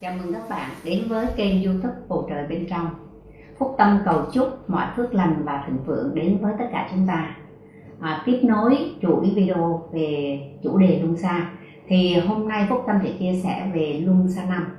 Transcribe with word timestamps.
Chào 0.00 0.14
mừng 0.18 0.32
các 0.32 0.48
bạn 0.50 0.70
đến 0.84 1.04
với 1.08 1.26
kênh 1.36 1.64
youtube 1.64 1.94
Bầu 2.08 2.26
Trời 2.30 2.46
Bên 2.46 2.66
Trong. 2.70 2.86
Phúc 3.58 3.74
Tâm 3.78 3.98
cầu 4.04 4.22
chúc 4.32 4.70
mọi 4.70 4.86
phước 4.96 5.14
lành 5.14 5.42
và 5.44 5.64
thịnh 5.66 5.84
vượng 5.84 6.14
đến 6.14 6.38
với 6.40 6.52
tất 6.58 6.64
cả 6.72 6.88
chúng 6.90 7.06
ta. 7.06 7.36
À, 8.00 8.22
Tiếp 8.26 8.40
nối 8.42 8.76
chuỗi 9.02 9.32
video 9.34 9.88
về 9.92 10.38
chủ 10.62 10.78
đề 10.78 11.00
luân 11.02 11.16
xa 11.16 11.50
Thì 11.86 12.14
hôm 12.18 12.48
nay 12.48 12.66
Phúc 12.70 12.84
Tâm 12.86 12.96
sẽ 13.02 13.10
chia 13.18 13.40
sẻ 13.42 13.70
về 13.74 14.00
luân 14.04 14.28
xa 14.28 14.44
năm. 14.44 14.76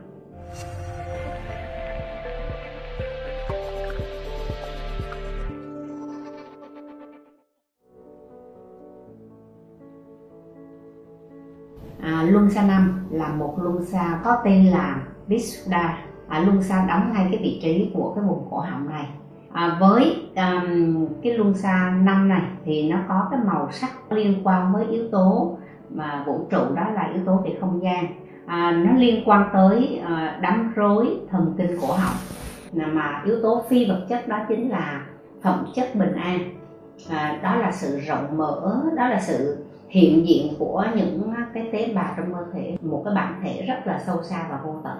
À, 12.26 12.32
luân 12.32 12.50
xa 12.50 12.64
năm 12.64 13.05
là 13.12 13.28
một 13.28 13.55
luân 13.62 13.86
xa 13.86 14.20
có 14.23 14.38
tên 14.44 14.66
là 14.66 15.02
Visuddha 15.28 15.98
à, 16.28 16.39
luân 16.39 16.64
xa 16.64 16.86
đóng 16.88 17.14
ngay 17.14 17.28
cái 17.32 17.39
vị 17.43 17.60
trí 17.64 17.92
của 17.93 18.14
cái 18.16 18.24
vùng 18.24 18.47
cổ 18.52 18.60
họng 18.60 18.89
này. 18.89 19.10
À, 19.52 19.78
với 19.79 20.30
um, 20.36 21.07
cái 21.24 21.33
luân 21.33 21.54
xa 21.54 21.93
năm 22.04 22.30
này 22.30 22.42
thì 22.66 22.89
nó 22.89 22.97
có 23.07 23.28
cái 23.32 23.39
màu 23.46 23.71
sắc 23.71 24.11
liên 24.11 24.42
quan 24.43 24.74
với 24.74 24.86
yếu 24.86 25.04
tố 25.11 25.57
mà 25.89 26.24
vũ 26.28 26.47
trụ 26.50 26.75
đó 26.75 26.89
là 26.93 27.10
yếu 27.14 27.25
tố 27.25 27.36
về 27.46 27.57
không 27.61 27.83
gian. 27.83 28.06
À, 28.46 28.71
nó 28.71 28.92
liên 28.97 29.30
quan 29.30 29.50
tới 29.54 30.02
uh, 30.04 30.42
đám 30.42 30.74
rối 30.75 31.19
thần 31.30 31.54
kinh 31.57 31.78
cổ 31.82 31.88
họng. 31.88 32.16
Mà 32.73 33.22
yếu 33.25 33.36
tố 33.44 33.64
phi 33.69 33.89
vật 33.89 34.05
chất 34.09 34.28
đó 34.28 34.39
chính 34.50 34.69
là 34.69 35.02
phẩm 35.42 35.66
chất 35.75 35.95
bình 35.95 36.16
an. 36.16 36.39
À, 37.09 37.39
đó 37.44 37.55
là 37.55 37.72
sự 37.72 38.00
rộng 38.00 38.38
mở 38.38 38.81
đó 38.97 39.08
là 39.08 39.19
sự 39.19 39.64
hiện 39.95 40.27
diện 40.27 40.53
của 40.59 40.85
những 40.95 41.33
cái 41.53 41.69
tế 41.72 41.94
bào 41.95 42.13
trong 42.17 42.33
cơ 42.33 42.39
thể 42.53 42.77
một 42.81 43.02
cái 43.05 43.16
bản 43.16 43.41
thể 43.44 43.66
rất 43.67 43.88
là 43.88 44.03
sâu 44.05 44.23
xa 44.23 44.47
và 44.52 44.59
vô 44.66 44.75
tận. 44.83 44.97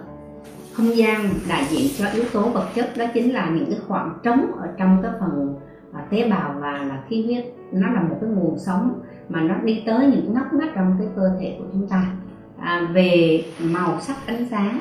Không 0.72 0.96
gian 0.96 1.20
đại 1.48 1.64
diện 1.64 1.90
cho 1.98 2.06
yếu 2.14 2.24
tố 2.32 2.50
vật 2.50 2.68
chất 2.74 2.90
đó 2.96 3.04
chính 3.14 3.34
là 3.34 3.50
những 3.50 3.66
cái 3.70 3.78
khoảng 3.88 4.18
trống 4.22 4.52
ở 4.60 4.68
trong 4.78 4.98
cái 5.02 5.12
phần 5.20 5.54
à, 5.92 6.04
tế 6.10 6.30
bào 6.30 6.54
và 6.60 6.72
là 6.72 7.02
khí 7.08 7.24
huyết. 7.24 7.44
Nó 7.72 7.90
là 7.90 8.02
một 8.02 8.16
cái 8.20 8.30
nguồn 8.30 8.58
sống 8.58 9.00
mà 9.28 9.40
nó 9.40 9.54
đi 9.64 9.82
tới 9.86 10.06
những 10.06 10.34
ngóc 10.34 10.52
ngách 10.52 10.70
trong 10.74 10.96
cái 10.98 11.08
cơ 11.16 11.30
thể 11.40 11.56
của 11.58 11.64
chúng 11.72 11.88
ta. 11.88 12.04
À, 12.58 12.90
về 12.94 13.44
màu 13.60 14.00
sắc 14.00 14.16
ánh 14.26 14.46
sáng 14.50 14.80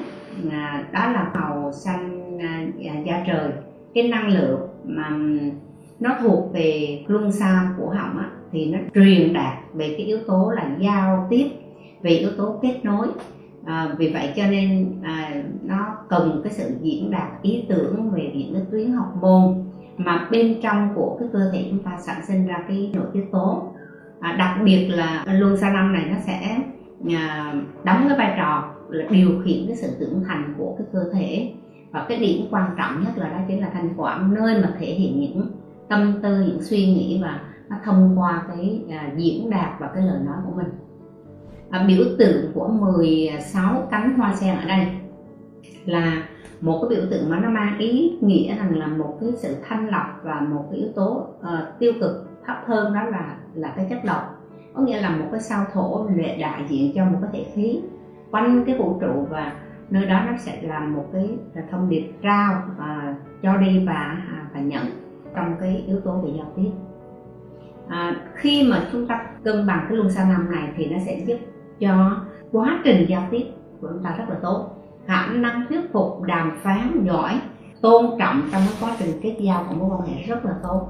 à, 0.51 0.83
đó 0.91 1.11
là 1.11 1.31
màu 1.33 1.71
xanh 1.71 2.37
à, 2.39 2.65
dạ, 2.77 2.93
da 3.05 3.23
trời. 3.27 3.51
Cái 3.93 4.07
năng 4.07 4.27
lượng 4.27 4.59
mà 4.83 5.09
nó 5.99 6.15
thuộc 6.21 6.53
về 6.53 6.99
luân 7.07 7.31
xa 7.31 7.73
của 7.77 7.89
họng 7.89 8.17
á, 8.17 8.29
thì 8.55 8.65
nó 8.65 8.79
truyền 8.95 9.33
đạt 9.33 9.57
về 9.73 9.95
cái 9.97 10.05
yếu 10.05 10.17
tố 10.27 10.51
là 10.51 10.75
giao 10.79 11.27
tiếp 11.29 11.47
về 12.01 12.11
yếu 12.11 12.29
tố 12.37 12.59
kết 12.61 12.79
nối. 12.83 13.07
À, 13.65 13.95
vì 13.97 14.13
vậy 14.13 14.33
cho 14.35 14.43
nên 14.47 14.95
à, 15.03 15.43
nó 15.63 15.95
cần 16.09 16.41
cái 16.43 16.53
sự 16.53 16.71
diễn 16.81 17.11
đạt 17.11 17.41
ý 17.41 17.65
tưởng 17.69 18.11
về 18.11 18.31
những 18.35 18.53
cái 18.53 18.63
tuyến 18.71 18.91
học 18.91 19.13
môn 19.21 19.63
mà 19.97 20.27
bên 20.31 20.55
trong 20.63 20.89
của 20.95 21.17
cái 21.19 21.29
cơ 21.33 21.51
thể 21.53 21.67
chúng 21.69 21.79
ta 21.79 21.97
sản 21.99 22.21
sinh 22.27 22.47
ra 22.47 22.63
cái 22.67 22.91
nội 22.93 23.05
tiết 23.13 23.25
tố. 23.31 23.71
À, 24.19 24.35
đặc 24.39 24.59
biệt 24.63 24.87
là 24.87 25.25
luân 25.27 25.57
xa 25.57 25.69
năm 25.73 25.93
này 25.93 26.05
nó 26.09 26.15
sẽ 26.25 26.57
à, 27.15 27.53
đóng 27.83 28.05
cái 28.09 28.17
vai 28.17 28.33
trò 28.37 28.71
là 28.89 29.05
điều 29.09 29.29
khiển 29.45 29.67
cái 29.67 29.75
sự 29.75 29.87
trưởng 29.99 30.23
thành 30.27 30.53
của 30.57 30.75
cái 30.77 30.87
cơ 30.93 30.99
thể. 31.13 31.51
Và 31.91 32.05
cái 32.09 32.17
điểm 32.17 32.47
quan 32.51 32.69
trọng 32.77 33.03
nhất 33.03 33.17
là 33.17 33.29
đó 33.29 33.37
chính 33.47 33.61
là 33.61 33.69
thanh 33.73 33.93
quản 33.97 34.33
nơi 34.33 34.61
mà 34.61 34.73
thể 34.79 34.85
hiện 34.85 35.19
những 35.19 35.47
tâm 35.89 36.13
tư 36.23 36.41
những 36.47 36.63
suy 36.63 36.85
nghĩ 36.85 37.19
và 37.21 37.39
nó 37.69 37.75
thông 37.83 38.19
qua 38.19 38.45
cái 38.47 38.85
à, 38.89 39.11
diễn 39.17 39.49
đạt 39.49 39.79
và 39.79 39.87
cái 39.87 40.03
lời 40.03 40.19
nói 40.25 40.37
của 40.45 40.53
mình. 40.55 40.67
À, 41.69 41.85
biểu 41.87 42.05
tượng 42.19 42.51
của 42.53 42.67
16 42.67 43.87
cánh 43.91 44.17
hoa 44.17 44.35
sen 44.35 44.55
ở 44.57 44.65
đây 44.65 44.87
là 45.85 46.23
một 46.61 46.79
cái 46.81 46.97
biểu 46.97 47.07
tượng 47.11 47.29
mà 47.29 47.39
nó 47.39 47.49
mang 47.49 47.77
ý 47.79 48.17
nghĩa 48.21 48.55
rằng 48.55 48.77
là 48.77 48.87
một 48.87 49.17
cái 49.21 49.29
sự 49.35 49.55
thanh 49.67 49.89
lọc 49.89 50.21
và 50.23 50.39
một 50.39 50.65
cái 50.71 50.79
yếu 50.79 50.89
tố 50.95 51.27
uh, 51.39 51.79
tiêu 51.79 51.93
cực 51.99 52.29
thấp 52.45 52.57
hơn 52.65 52.93
đó 52.93 53.03
là 53.03 53.37
là 53.53 53.73
cái 53.75 53.87
chất 53.89 53.99
độc. 54.05 54.41
Có 54.73 54.81
nghĩa 54.81 55.01
là 55.01 55.09
một 55.09 55.25
cái 55.31 55.39
sao 55.41 55.65
thổ 55.73 56.07
lệ 56.15 56.37
đại 56.37 56.65
diện 56.69 56.91
cho 56.95 57.05
một 57.05 57.17
cái 57.21 57.29
thể 57.33 57.51
khí 57.53 57.81
quanh 58.31 58.63
cái 58.65 58.77
vũ 58.77 58.97
trụ 59.01 59.25
và 59.29 59.53
nơi 59.89 60.05
đó 60.05 60.23
nó 60.27 60.37
sẽ 60.37 60.61
là 60.61 60.79
một 60.79 61.05
cái 61.13 61.37
thông 61.71 61.89
điệp 61.89 62.11
trao 62.21 62.61
và 62.77 63.15
cho 63.43 63.57
đi 63.57 63.85
và 63.87 63.93
à, 64.29 64.47
và 64.53 64.59
nhận 64.59 64.85
trong 65.35 65.55
cái 65.59 65.83
yếu 65.87 65.99
tố 65.99 66.11
về 66.11 66.31
giao 66.37 66.51
tiếp 66.55 66.71
à, 67.89 68.15
khi 68.35 68.67
mà 68.69 68.87
chúng 68.91 69.07
ta 69.07 69.25
cân 69.43 69.67
bằng 69.67 69.85
cái 69.89 69.97
luân 69.97 70.11
xa 70.11 70.25
năm 70.29 70.51
này 70.51 70.69
thì 70.77 70.85
nó 70.85 70.97
sẽ 71.05 71.23
giúp 71.25 71.37
cho 71.79 72.21
quá 72.51 72.81
trình 72.83 73.05
giao 73.09 73.27
tiếp 73.31 73.43
của 73.81 73.87
chúng 73.93 74.03
ta 74.03 74.15
rất 74.17 74.25
là 74.29 74.35
tốt. 74.41 74.69
Khả 75.05 75.25
năng 75.25 75.65
thuyết 75.69 75.93
phục 75.93 76.21
đàm 76.21 76.57
phán 76.63 77.03
giỏi 77.05 77.41
tôn 77.81 78.05
trọng 78.19 78.41
trong 78.51 78.61
cái 78.65 78.75
quá 78.81 78.95
trình 78.99 79.19
kết 79.21 79.35
giao 79.39 79.65
của 79.69 79.75
mối 79.75 79.89
quan 79.91 80.07
hệ 80.07 80.23
rất 80.23 80.45
là 80.45 80.53
tốt. 80.63 80.87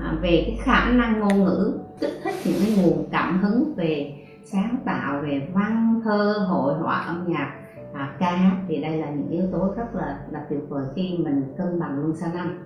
À, 0.00 0.14
về 0.20 0.42
cái 0.46 0.58
khả 0.62 0.90
năng 0.92 1.20
ngôn 1.20 1.44
ngữ 1.44 1.78
kích 2.00 2.20
thích 2.24 2.34
những 2.44 2.60
cái 2.64 2.76
nguồn 2.76 3.08
cảm 3.10 3.42
hứng 3.42 3.74
về 3.76 4.14
sáng 4.44 4.76
tạo 4.84 5.20
về 5.22 5.48
văn 5.52 6.00
thơ 6.04 6.46
hội 6.48 6.74
họa 6.74 6.98
âm 6.98 7.24
nhạc 7.28 7.52
à, 7.92 8.16
ca 8.18 8.30
hát 8.30 8.56
thì 8.68 8.82
đây 8.82 8.98
là 8.98 9.10
những 9.10 9.28
yếu 9.28 9.44
tố 9.52 9.74
rất 9.76 9.94
là 9.94 10.18
là 10.30 10.46
tuyệt 10.50 10.60
vời 10.68 10.84
khi 10.94 11.18
mình 11.18 11.54
cân 11.58 11.80
bằng 11.80 11.98
luân 11.98 12.16
xa 12.16 12.30
năm 12.34 12.58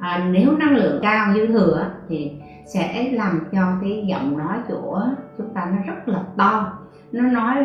à, 0.00 0.28
nếu 0.32 0.56
năng 0.56 0.76
lượng 0.76 0.98
cao 1.02 1.34
dư 1.34 1.46
thừa 1.46 1.86
thì 2.08 2.32
sẽ 2.66 3.10
làm 3.12 3.40
cho 3.52 3.62
cái 3.80 4.04
giọng 4.08 4.38
nói 4.38 4.58
của 4.68 5.02
chúng 5.38 5.54
ta 5.54 5.72
nó 5.76 5.92
rất 5.92 6.08
là 6.08 6.24
to. 6.36 6.78
Nó 7.12 7.22
nói 7.22 7.56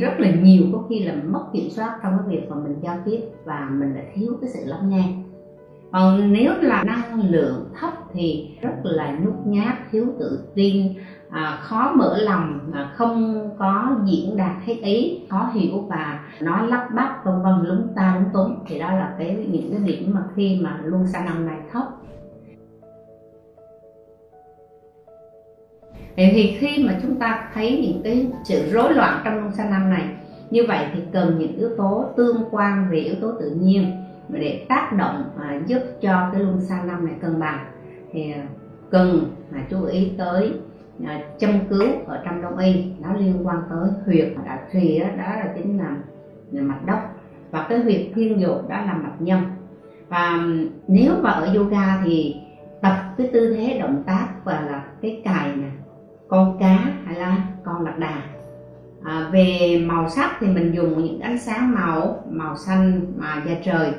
rất 0.00 0.12
là 0.18 0.30
nhiều 0.30 0.62
có 0.72 0.84
khi 0.88 1.04
là 1.04 1.14
mất 1.24 1.44
kiểm 1.52 1.70
soát 1.70 1.98
trong 2.02 2.18
cái 2.18 2.36
việc 2.36 2.50
mà 2.50 2.56
mình 2.56 2.76
giao 2.82 2.96
tiếp 3.04 3.20
và 3.44 3.68
mình 3.72 3.94
lại 3.94 4.04
thiếu 4.14 4.32
cái 4.40 4.50
sự 4.50 4.60
lắng 4.64 4.88
nghe 4.88 5.04
còn 5.92 6.32
nếu 6.32 6.52
là 6.60 6.84
năng 6.84 7.30
lượng 7.30 7.68
thấp 7.80 7.92
thì 8.12 8.50
rất 8.60 8.74
là 8.82 9.16
nhút 9.20 9.34
nhát 9.44 9.74
thiếu 9.90 10.06
tự 10.18 10.44
tin 10.54 10.94
à, 11.30 11.58
khó 11.60 11.92
mở 11.96 12.18
lòng 12.18 12.70
à, 12.72 12.92
không 12.94 13.50
có 13.58 13.96
diễn 14.04 14.36
đạt 14.36 14.56
hết 14.64 14.74
ý 14.82 15.20
khó 15.30 15.50
hiểu 15.54 15.80
và 15.88 16.20
nói 16.40 16.68
lắp 16.68 16.88
bắp 16.94 17.24
vân 17.24 17.42
vân 17.42 17.54
lúng 17.62 17.88
ta 17.96 18.16
lúng 18.20 18.30
túng. 18.32 18.64
Thì 18.66 18.78
đó 18.78 18.92
là 18.92 19.14
cái 19.18 19.46
những 19.48 19.70
cái 19.70 19.80
điểm 19.84 20.14
mà 20.14 20.20
khi 20.36 20.60
mà 20.62 20.80
luân 20.84 21.06
xa 21.06 21.24
năm 21.24 21.46
này 21.46 21.58
thấp. 21.72 21.82
Vậy 26.16 26.30
thì 26.32 26.56
khi 26.58 26.84
mà 26.84 26.98
chúng 27.02 27.18
ta 27.18 27.50
thấy 27.54 27.80
những 27.82 28.02
cái 28.04 28.30
sự 28.44 28.70
rối 28.72 28.94
loạn 28.94 29.20
trong 29.24 29.34
luân 29.34 29.52
xa 29.52 29.64
năm 29.64 29.90
này 29.90 30.04
như 30.50 30.64
vậy 30.68 30.86
thì 30.94 31.00
cần 31.12 31.38
những 31.38 31.58
yếu 31.58 31.70
tố 31.76 32.04
tương 32.16 32.44
quan 32.50 32.88
về 32.90 32.98
yếu 32.98 33.14
tố 33.20 33.32
tự 33.40 33.50
nhiên 33.50 33.84
để 34.38 34.66
tác 34.68 34.92
động 34.92 35.24
à, 35.40 35.60
giúp 35.66 35.82
cho 36.00 36.30
cái 36.32 36.42
luân 36.42 36.60
xa 36.60 36.82
năm 36.82 37.06
này 37.06 37.14
cân 37.20 37.40
bằng. 37.40 37.64
Thì 38.12 38.32
à, 38.32 38.46
cần 38.90 39.34
à, 39.52 39.66
chú 39.70 39.84
ý 39.84 40.12
tới 40.18 40.52
à, 41.04 41.20
châm 41.38 41.50
cứu 41.70 41.88
ở 42.06 42.22
trong 42.24 42.42
đông 42.42 42.58
y 42.58 42.92
nó 43.00 43.12
liên 43.12 43.46
quan 43.46 43.62
tới 43.70 43.90
huyệt 44.06 44.32
đã 44.44 44.58
trì 44.72 44.98
đó, 44.98 45.06
đó 45.06 45.24
là 45.24 45.52
chính 45.56 45.78
là, 45.78 45.96
là 46.52 46.62
mạch 46.62 46.86
đốc. 46.86 47.14
Và 47.50 47.66
cái 47.68 47.78
huyệt 47.78 48.00
thiên 48.14 48.40
dục 48.40 48.68
đó 48.68 48.76
là 48.76 48.94
mạch 48.94 49.16
nhâm. 49.20 49.44
Và 50.08 50.38
nếu 50.88 51.12
mà 51.22 51.30
ở 51.30 51.54
yoga 51.54 52.02
thì 52.04 52.36
tập 52.80 52.96
cái 53.18 53.30
tư 53.32 53.54
thế 53.54 53.78
động 53.78 54.02
tác 54.06 54.28
và 54.44 54.60
là 54.60 54.84
cái 55.02 55.22
cài 55.24 55.56
nè 55.56 55.68
con 56.28 56.56
cá 56.60 56.76
hay 57.04 57.14
là 57.14 57.36
con 57.64 57.84
lạc 57.84 57.98
đà. 57.98 58.22
À, 59.04 59.28
về 59.32 59.82
màu 59.86 60.08
sắc 60.08 60.30
thì 60.40 60.46
mình 60.46 60.72
dùng 60.74 61.04
những 61.04 61.20
ánh 61.20 61.38
sáng 61.38 61.74
màu 61.74 62.24
màu 62.30 62.56
xanh 62.56 63.00
mà 63.16 63.42
da 63.46 63.54
trời 63.64 63.92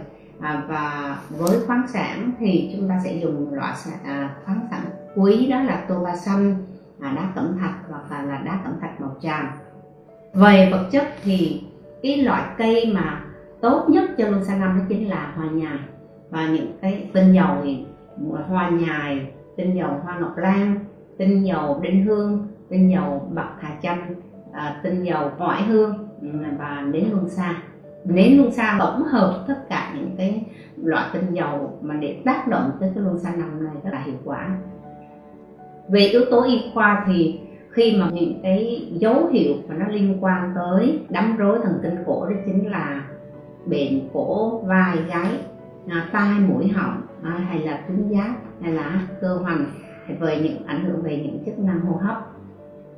à, 0.44 0.64
và 0.68 1.18
với 1.30 1.60
khoáng 1.68 1.88
sản 1.88 2.32
thì 2.40 2.72
chúng 2.76 2.90
ta 2.90 3.00
sẽ 3.04 3.14
dùng 3.14 3.54
loại 3.54 3.74
à, 4.04 4.36
khoáng 4.46 4.68
sản 4.72 4.82
quý 5.16 5.48
đó 5.48 5.60
là 5.60 5.86
tô 5.88 6.00
ba 6.04 6.16
xanh 6.16 6.56
à, 7.00 7.14
đá 7.16 7.32
cẩm 7.36 7.58
thạch 7.60 7.76
hoặc 7.90 8.12
là, 8.12 8.24
là 8.24 8.38
đá 8.38 8.60
cẩm 8.64 8.74
thạch 8.82 9.02
màu 9.02 9.16
tràm. 9.22 9.48
Về 10.34 10.70
vật 10.72 10.90
chất 10.92 11.08
thì 11.24 11.64
cái 12.04 12.18
loại 12.18 12.44
cây 12.58 12.92
mà 12.96 13.22
tốt 13.62 13.86
nhất 13.90 14.10
cho 14.18 14.28
luân 14.28 14.46
sa 14.46 14.56
năm 14.56 14.80
đó 14.80 14.86
chính 14.90 15.10
là 15.10 15.34
hoa 15.36 15.46
nhài. 15.46 15.80
Và 16.30 16.48
những 16.48 16.78
cái 16.82 17.10
tinh 17.14 17.34
dầu 17.34 17.58
thì 17.64 17.86
hoa 18.48 18.70
nhài 18.70 19.28
tinh 19.58 19.76
dầu 19.76 20.00
hoa 20.04 20.20
ngọc 20.20 20.38
lan 20.38 20.80
tinh 21.18 21.44
dầu 21.44 21.80
đinh 21.82 22.06
hương 22.06 22.48
tinh 22.70 22.92
dầu 22.92 23.30
bạc 23.34 23.50
hà 23.60 23.76
chanh 23.82 24.16
à, 24.52 24.80
tinh 24.84 25.04
dầu 25.04 25.32
oải 25.40 25.64
hương 25.64 26.08
ừ, 26.22 26.28
và 26.58 26.82
nến 26.82 27.06
hương 27.12 27.30
sa. 27.30 27.56
Nến 28.06 28.38
hương 28.38 28.52
sa 28.52 28.76
tổng 28.80 29.04
hợp 29.04 29.46
tất 29.48 29.70
cả 29.70 29.83
những 29.96 30.16
cái 30.18 30.46
loại 30.84 31.10
tinh 31.14 31.34
dầu 31.34 31.80
mà 31.82 31.96
để 31.96 32.22
tác 32.26 32.48
động 32.48 32.72
tới 32.80 32.92
cái 32.96 33.04
luân 33.04 33.20
xa 33.20 33.36
năm 33.36 33.64
này 33.64 33.74
rất 33.84 33.90
là 33.94 34.02
hiệu 34.02 34.18
quả. 34.26 34.58
Về 35.90 36.00
yếu 36.00 36.22
tố 36.32 36.44
y 36.44 36.62
khoa 36.74 37.04
thì 37.08 37.40
khi 37.70 37.98
mà 37.98 38.10
những 38.14 38.40
cái 38.44 38.88
dấu 38.92 39.28
hiệu 39.28 39.54
mà 39.68 39.76
nó 39.76 39.88
liên 39.88 40.18
quan 40.24 40.52
tới 40.56 41.00
đám 41.10 41.38
rối 41.38 41.60
thần 41.64 41.80
kinh 41.84 41.96
cổ 42.06 42.26
đó 42.26 42.36
chính 42.46 42.72
là 42.72 43.04
bệnh 43.66 44.10
cổ 44.14 44.60
vai 44.60 44.98
gáy 45.10 45.30
à, 45.88 46.10
tai 46.12 46.40
mũi 46.40 46.68
họng 46.68 47.02
à, 47.24 47.32
hay 47.32 47.60
là 47.60 47.84
tuyến 47.88 48.10
giáp 48.10 48.36
hay 48.62 48.74
là 48.74 49.08
cơ 49.22 49.38
hoành 49.38 49.66
về 50.20 50.40
những 50.44 50.66
ảnh 50.66 50.86
hưởng 50.86 51.02
về 51.02 51.18
những 51.18 51.44
chức 51.46 51.60
năng 51.60 51.82
hô 51.82 51.96
hấp. 51.96 52.18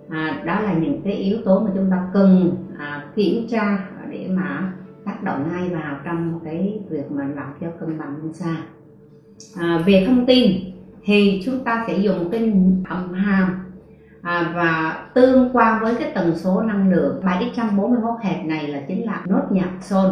À, 0.09 0.41
đó 0.45 0.59
là 0.61 0.73
những 0.73 1.01
cái 1.03 1.13
yếu 1.13 1.37
tố 1.45 1.59
mà 1.59 1.71
chúng 1.75 1.91
ta 1.91 2.07
cần 2.13 2.55
à, 2.77 3.05
kiểm 3.15 3.47
tra 3.49 3.77
để 4.09 4.27
mà 4.29 4.73
tác 5.05 5.23
động 5.23 5.49
ngay 5.51 5.69
vào 5.69 5.97
trong 6.05 6.39
cái 6.43 6.79
việc 6.89 7.11
mà 7.11 7.23
làm 7.35 7.53
cho 7.61 7.67
cân 7.79 7.99
bằng 7.99 8.15
luân 8.17 8.33
xa 8.33 8.55
à, 9.57 9.83
về 9.85 10.03
thông 10.07 10.25
tin 10.25 10.51
thì 11.05 11.41
chúng 11.45 11.63
ta 11.63 11.83
sẽ 11.87 11.97
dùng 11.97 12.29
cái 12.31 12.53
âm 12.89 13.13
hàm 13.13 13.65
à, 14.21 14.51
và 14.55 15.03
tương 15.13 15.49
quan 15.53 15.83
với 15.83 15.95
cái 15.99 16.11
tần 16.15 16.35
số 16.35 16.61
năng 16.61 16.91
lượng. 16.91 17.21
741 17.25 18.13
hẹp 18.21 18.45
này 18.45 18.67
là 18.67 18.81
chính 18.87 19.05
là 19.05 19.23
nốt 19.27 19.43
nhạc 19.49 19.71
sol 19.81 20.11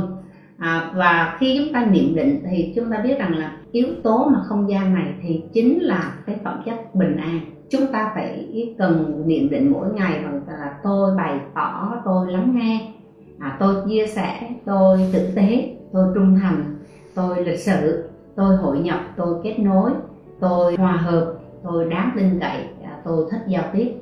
à, 0.57 0.91
và 0.95 1.37
khi 1.39 1.59
chúng 1.59 1.73
ta 1.73 1.85
niệm 1.85 2.15
định 2.15 2.43
thì 2.49 2.73
chúng 2.75 2.91
ta 2.91 2.97
biết 3.03 3.19
rằng 3.19 3.35
là 3.35 3.57
yếu 3.71 3.87
tố 4.03 4.29
mà 4.33 4.39
không 4.43 4.69
gian 4.69 4.93
này 4.93 5.13
thì 5.21 5.43
chính 5.53 5.79
là 5.83 6.13
cái 6.25 6.39
phẩm 6.43 6.61
chất 6.65 6.95
bình 6.95 7.17
an. 7.17 7.39
Chúng 7.69 7.87
ta 7.93 8.11
phải 8.15 8.47
cần 8.77 9.23
niệm 9.25 9.49
định 9.49 9.71
mỗi 9.71 9.87
ngày 9.93 10.19
bằng 10.23 10.41
là 10.47 10.73
tôi 10.83 11.17
bày 11.17 11.39
tỏ 11.55 12.01
tôi 12.05 12.31
lắng 12.31 12.51
nghe 12.55 12.93
à, 13.39 13.57
tôi 13.59 13.75
chia 13.87 14.07
sẻ 14.07 14.49
tôi 14.65 15.09
tử 15.13 15.31
tế 15.35 15.75
tôi 15.93 16.07
trung 16.15 16.39
thành 16.41 16.75
tôi 17.15 17.45
lịch 17.45 17.59
sự 17.59 18.09
tôi 18.35 18.55
hội 18.55 18.79
nhập 18.79 18.99
tôi 19.17 19.35
kết 19.43 19.59
nối 19.59 19.91
tôi 20.39 20.75
hòa 20.75 20.91
hợp 20.91 21.33
tôi 21.63 21.89
đáng 21.89 22.11
tin 22.15 22.39
cậy 22.39 22.65
à, 22.83 23.01
tôi 23.05 23.27
thích 23.31 23.41
giao 23.47 23.63
tiếp. 23.73 23.93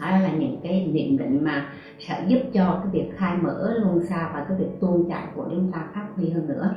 Đó 0.00 0.06
là 0.06 0.32
những 0.38 0.60
cái 0.62 0.86
niệm 0.92 1.18
định 1.18 1.44
mà 1.44 1.66
sẽ 1.98 2.24
giúp 2.28 2.38
cho 2.52 2.80
cái 2.82 2.92
việc 2.92 3.10
khai 3.16 3.36
mở 3.42 3.74
luôn 3.78 4.00
xa 4.08 4.30
và 4.34 4.44
cái 4.48 4.58
việc 4.58 4.80
tuôn 4.80 5.08
chạy 5.08 5.22
của 5.34 5.46
chúng 5.50 5.72
ta 5.72 5.86
phát 5.94 6.06
huy 6.16 6.30
hơn 6.30 6.48
nữa. 6.48 6.74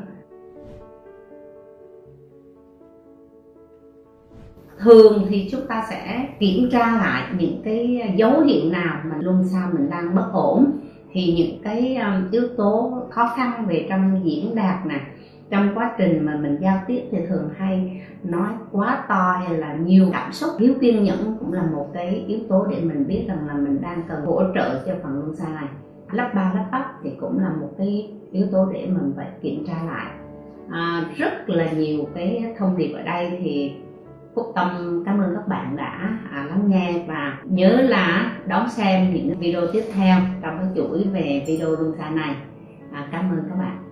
Thường 4.79 5.25
thì 5.29 5.47
chúng 5.51 5.67
ta 5.67 5.85
sẽ 5.89 6.29
kiểm 6.39 6.69
tra 6.71 6.79
lại 6.79 7.23
những 7.37 7.61
cái 7.63 8.13
dấu 8.15 8.41
hiệu 8.41 8.71
nào 8.71 9.01
mà 9.05 9.17
luôn 9.19 9.43
xa 9.43 9.69
mình 9.73 9.89
đang 9.89 10.15
bất 10.15 10.29
ổn 10.33 10.71
thì 11.13 11.33
những 11.33 11.59
cái 11.63 11.95
um, 11.95 12.31
yếu 12.31 12.47
tố 12.57 13.01
khó 13.09 13.33
khăn 13.35 13.65
về 13.67 13.85
trong 13.89 14.21
diễn 14.23 14.55
đạt 14.55 14.85
nè 14.85 14.99
trong 15.49 15.69
quá 15.75 15.95
trình 15.97 16.25
mà 16.25 16.35
mình 16.35 16.57
giao 16.61 16.79
tiếp 16.87 17.01
thì 17.11 17.17
thường 17.27 17.49
hay 17.57 18.01
nói 18.23 18.49
quá 18.71 19.05
to 19.09 19.37
hay 19.45 19.57
là 19.57 19.73
nhiều 19.73 20.09
cảm 20.11 20.31
xúc. 20.31 20.49
Thiếu 20.57 20.73
kiên 20.81 21.03
nhẫn 21.03 21.37
cũng 21.39 21.53
là 21.53 21.63
một 21.63 21.89
cái 21.93 22.23
yếu 22.27 22.39
tố 22.49 22.65
để 22.65 22.81
mình 22.81 23.07
biết 23.07 23.25
rằng 23.27 23.47
là 23.47 23.53
mình 23.53 23.81
đang 23.81 24.01
cần 24.07 24.25
hỗ 24.25 24.41
trợ 24.55 24.83
cho 24.85 24.93
phần 25.03 25.13
luân 25.19 25.35
xa 25.35 25.45
này. 25.49 25.67
Lắp 26.11 26.31
ba 26.35 26.51
lắp 26.55 26.65
bắp 26.71 26.85
thì 27.03 27.09
cũng 27.19 27.39
là 27.39 27.49
một 27.49 27.69
cái 27.77 28.11
yếu 28.31 28.45
tố 28.51 28.65
để 28.73 28.85
mình 28.85 29.13
phải 29.15 29.27
kiểm 29.41 29.63
tra 29.67 29.83
lại. 29.85 30.11
À, 30.69 31.05
rất 31.15 31.49
là 31.49 31.71
nhiều 31.71 32.07
cái 32.15 32.53
thông 32.57 32.77
điệp 32.77 32.93
ở 32.93 33.01
đây 33.01 33.37
thì 33.39 33.71
Phúc 34.35 34.51
Tâm 34.55 35.03
cảm 35.05 35.19
ơn 35.19 35.35
các 35.35 35.47
bạn 35.47 35.75
đã 35.75 36.17
à, 36.31 36.45
lắng 36.49 36.63
nghe 36.67 37.03
và 37.07 37.37
nhớ 37.43 37.69
là 37.69 38.31
đón 38.47 38.69
xem 38.69 39.13
những 39.13 39.39
video 39.39 39.61
tiếp 39.73 39.83
theo 39.93 40.19
trong 40.41 40.57
cái 40.57 40.67
chuỗi 40.75 41.03
về 41.13 41.43
video 41.47 41.69
luân 41.69 41.93
xa 41.97 42.09
này. 42.09 42.35
À, 42.91 43.07
cảm 43.11 43.31
ơn 43.31 43.43
các 43.49 43.55
bạn. 43.55 43.82